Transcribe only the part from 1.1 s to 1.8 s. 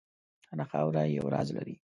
یو راز لري.